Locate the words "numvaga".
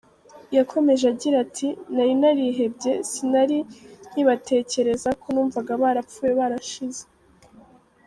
5.33-5.71